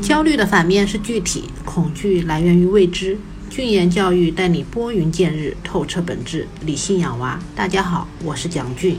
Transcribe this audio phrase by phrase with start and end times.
[0.00, 3.18] 焦虑的反面是具体，恐惧来源于未知。
[3.50, 7.40] 俊言教育带你拨云见日，透彻本质，理性养娃。
[7.56, 8.96] 大家好，我是蒋俊。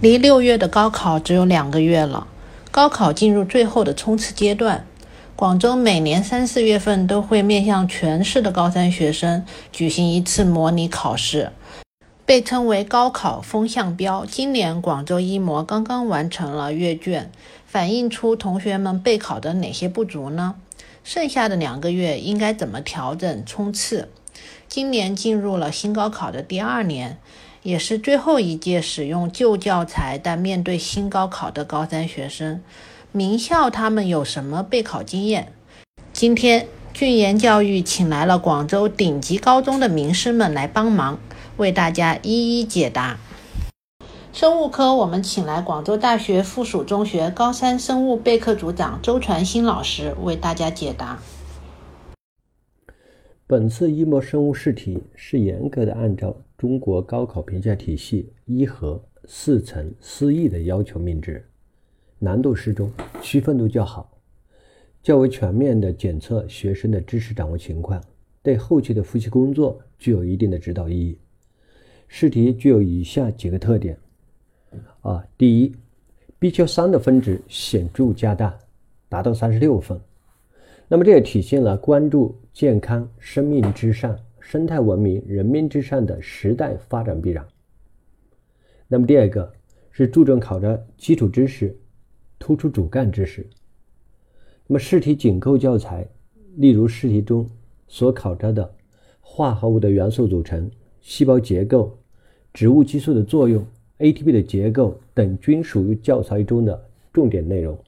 [0.00, 2.26] 离六月的高考只有两个月了，
[2.72, 4.84] 高考进入最后的冲刺阶段。
[5.36, 11.52] 广州每年三四月份都会面向全市的高三学生举行一次模拟考试，
[12.26, 14.26] 被称为高考风向标。
[14.26, 17.30] 今年广州一模刚刚完成了阅卷，
[17.64, 20.56] 反映出同学们备考的哪些不足呢？
[21.04, 24.08] 剩下的两个月应该怎么调整冲刺？
[24.66, 27.18] 今年进入了新高考的第二年，
[27.62, 32.60] 也是最后一届使用旧教材但面对新高考的高三学生。
[33.12, 35.52] 名校他们有什么备考经验？
[36.12, 41.20] 今天俊言教育请来了广州顶级高中的名师们来帮忙，
[41.56, 43.18] 为大家一一解答。
[44.32, 51.18] 生物科我们请来广州大学附属中学高三生物备课组长周传新老师为大家解答。
[53.46, 61.48] 本次一模生物试题是严格的按照中国高考评价体系一核四层四议的要求命制。
[62.18, 62.90] 难度适中，
[63.22, 64.10] 区分度较好，
[65.02, 68.02] 较为全面的检测学生的知识掌握情况，
[68.42, 71.16] 对后期的复习工作具有一定的指导意义。
[72.08, 73.98] 试题具有以下几个特点：
[75.00, 75.74] 啊，第一
[76.40, 78.56] ，BQ 三的分值显著加大，
[79.08, 80.00] 达到三十六分。
[80.88, 87.46] 那么这也体现了关注健康、生命至上、生态文明、人民至上的时代发展必然。
[88.88, 89.52] 那么第二个
[89.90, 91.76] 是注重考察基础知识。
[92.38, 93.48] 突出主干知识。
[94.66, 96.06] 那么试题紧扣教材，
[96.56, 97.48] 例如试题中
[97.88, 98.74] 所考察的
[99.22, 100.70] 化合物的元素组成、
[101.06, 101.96] 细胞结构、
[102.52, 103.64] 植物激素的作用、
[104.00, 107.78] ATP 的结构等，均属于教材中的重点内容。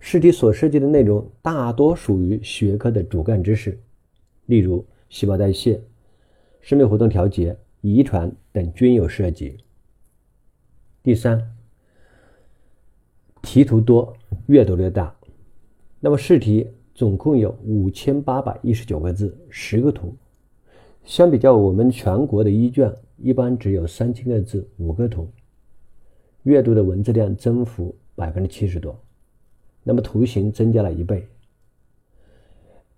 [0.00, 3.78] 试题所涉及的内容大多属于学科的主干知识，
[4.46, 5.78] 例如细胞代谢、
[6.62, 9.58] 生命活动调节、遗传等均有涉及。
[11.02, 11.54] 第三。
[13.42, 15.14] 题图多，阅读量大。
[16.00, 20.16] 那么试题总共有五千八百一十九个字，十个图。
[21.08, 25.26] 相比较我们全国的一卷，一般只有三千个字，五个图。
[26.42, 28.94] 阅读的文字量增幅百分之七十多。
[29.82, 31.26] 那么图形增加了一倍。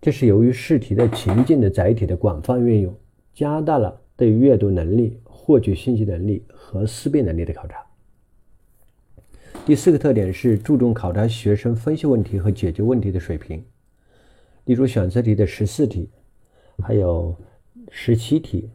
[0.00, 2.93] 这是由于试题的情境的载体的广泛运用，
[3.32, 7.81] 加大了对阅读能力、获取信息能力和思辨能力的考察。
[9.65, 13.65] 第四个特点是注重考察学生分析问题和解决问题的水平。
[14.65, 16.10] 例如选择题的十四题，
[16.82, 17.32] 还有
[17.90, 18.70] 十七题，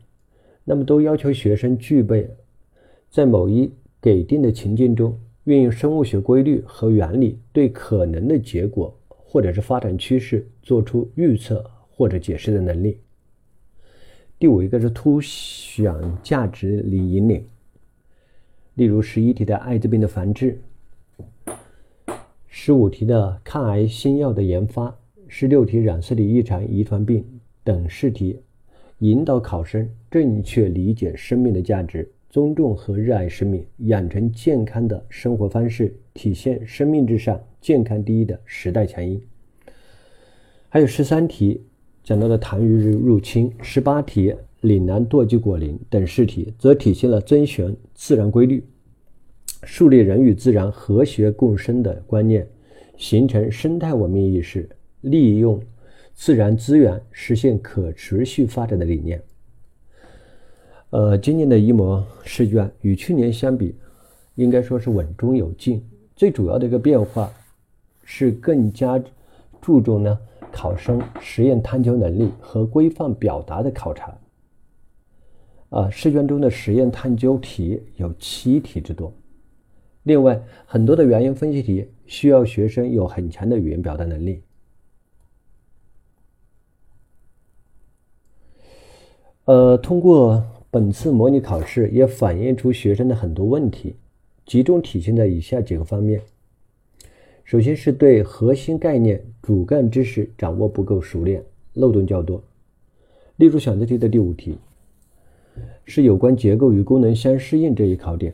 [0.63, 2.29] 那么都要求学生具备
[3.09, 12.99] 在某一给定的情境中，运用生物学规律和原理，对可能的结果或者是发展趋势做出预测或者解释的能力。
[14.37, 17.43] 第五一个是凸显价值理引领。
[18.73, 20.59] 例如十一题的艾滋病的防治。
[22.47, 27.23] 十五题的抗癌新药的研发，十六题染色体异常遗传病
[27.63, 28.39] 等试题，
[28.99, 39.21] 引导考生正确理解生命的价值，尊重和热爱生命，养成健康的生活方式，体现生命至上、健康第一的时代强音。
[40.69, 41.61] 还有十三题
[42.03, 48.63] 讲到的痰盂入入侵，十八题岭南舵机果林等试题，则体现了遵循自然规律。
[49.63, 52.47] 树立人与自然和谐共生的观念，
[52.97, 54.69] 形成生态文明意识，
[55.01, 55.59] 利用
[56.15, 59.21] 自然资源实现可持续发展的理念。
[60.91, 63.75] 呃，今年的一模试卷与去年相比，
[64.35, 65.85] 应该说是稳中有进。
[66.15, 67.29] 最主要的一个变化
[68.05, 69.01] 是更加
[69.61, 70.17] 注重呢
[70.53, 74.17] 考生实验探究能力和规范表达的考察。
[75.69, 79.13] 啊，试卷中的实验探究题有七题之多。
[80.03, 84.41] 另外，很多的原因分析题需要学生有很强的语言表达能力。
[89.45, 93.95] 呃，通过本次模拟考试，也反映出学生的很多问题，
[94.43, 96.19] 集中体现在以下几个方面：
[97.43, 101.43] 首先是对核心概念、主干知识掌握不够熟练，
[101.73, 102.43] 漏洞较多。
[103.35, 104.57] 例如选择题的第五题，
[105.85, 108.33] 是有关结构与功能相适应这一考点。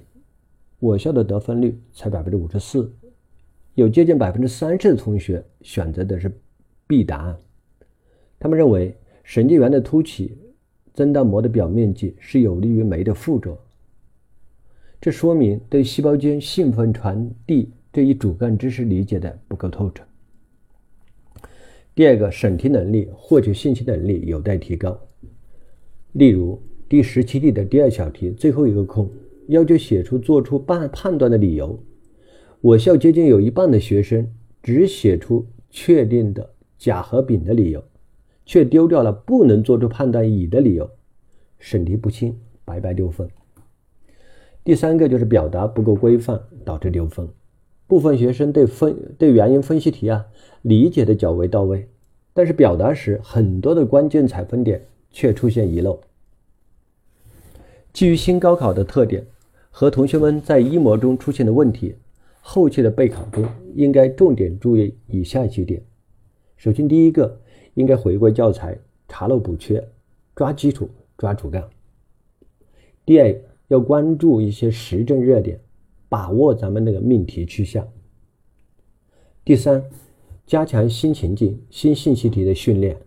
[0.80, 2.90] 我校的得分率才百分之五十四，
[3.76, 6.32] 有接近百分之三十的同学选择的是
[6.88, 7.38] B 答案。
[8.40, 10.38] 他们认为神经元的凸起
[10.94, 13.58] 增大膜的表面积是有利于酶的附着，
[15.00, 20.04] 这说明对细胞间兴奋传递这一主干知识理解的不够透彻。
[21.94, 24.98] 第二个，审题能力、获取信息能力有待提高。
[26.14, 29.10] 例如第十七题的第二小题最后一个空，
[29.48, 31.78] 要求写出做出判判断的理由。
[32.62, 34.30] 我校接近有一半的学生
[34.62, 37.84] 只写出确定的甲和丙的理由，
[38.46, 40.90] 却丢掉了不能做出判断乙的理由，
[41.60, 43.30] 审题不清，白白丢分。
[44.64, 47.28] 第三个就是表达不够规范，导致丢分。
[47.88, 50.26] 部分学生对分对原因分析题啊
[50.62, 51.88] 理解的较为到位，
[52.34, 56.00] 但是表达时很多的关键采分点却出现遗漏。
[57.92, 59.26] 基于新高考的特点
[59.70, 61.96] 和同学们在一模中出现的问题，
[62.40, 63.46] 后期的备考中
[63.76, 65.82] 应该重点注意以下几点。
[66.56, 67.40] 首先，第一个
[67.74, 68.78] 应该回归教材，
[69.08, 69.88] 查漏补缺，
[70.36, 71.70] 抓基础，抓主干。
[73.06, 75.60] 第二，要关注一些时政热点。
[76.10, 77.88] 把握咱们那个命题去向。
[79.46, 79.82] 第三，
[80.46, 82.98] 加强新情境、新信息题的训练，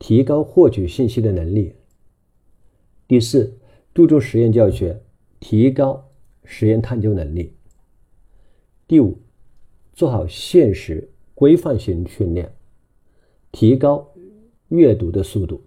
[0.00, 1.76] 提高获取信息的能力。
[3.06, 3.56] 第四，
[3.94, 5.00] 注重实验教学，
[5.38, 6.04] 提高
[6.42, 7.52] 实验探究能力。
[8.88, 9.16] 第五，
[9.92, 12.52] 做好现实规范性训练，
[13.52, 14.08] 提高
[14.68, 15.60] 阅读的速度。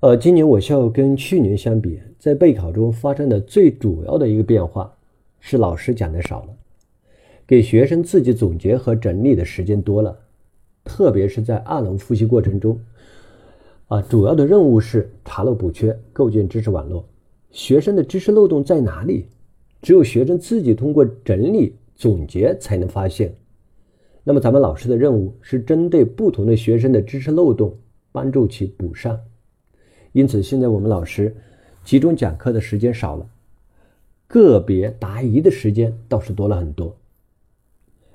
[0.00, 4.92] 呃，今年我校跟去年相比，在备考中发生的最主要的一个变化
[5.38, 6.56] 是老师讲的少了，
[7.46, 10.18] 给学生自己总结和整理的时间多了，
[10.84, 12.78] 特别是在二轮复习过程中，
[13.86, 17.04] 啊，主要的任务是查漏补缺，构建知识网络。
[17.52, 19.26] 学生的知识漏洞在哪里？
[19.80, 23.32] 只有学生自己通过整理总结才能发现。
[24.28, 27.74] 那么咱们老师的任务是针对不同的学生的知识漏洞，
[28.12, 29.18] 帮助其补上。
[30.12, 31.34] 因此，现在我们老师
[31.82, 33.26] 集中讲课的时间少了，
[34.26, 36.94] 个别答疑的时间倒是多了很多。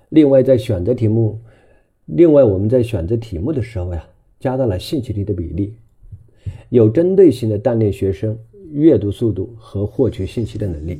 [0.09, 1.39] 另外，在选择题目，
[2.05, 4.05] 另外我们在选择题目的时候呀，
[4.39, 5.73] 加大了信息题的比例，
[6.69, 8.37] 有针对性的锻炼学生
[8.71, 10.99] 阅读速度和获取信息的能力。